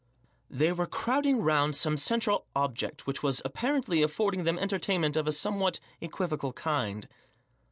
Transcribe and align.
They 0.49 0.71
were 0.73 0.87
crowding 0.87 1.43
round 1.43 1.75
some 1.75 1.95
central 1.95 2.47
object 2.55 3.05
which 3.05 3.21
was 3.21 3.39
apparently 3.45 4.01
affording 4.01 4.45
them 4.45 4.57
entertainment 4.57 5.15
of 5.15 5.27
a 5.27 5.31
somewhat 5.31 5.79
equivocal 5.99 6.53
kind. 6.53 7.07